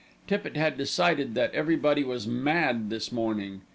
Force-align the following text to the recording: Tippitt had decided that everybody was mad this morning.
Tippitt 0.25 0.57
had 0.57 0.79
decided 0.79 1.35
that 1.35 1.53
everybody 1.53 2.03
was 2.03 2.25
mad 2.25 2.89
this 2.89 3.11
morning. 3.11 3.61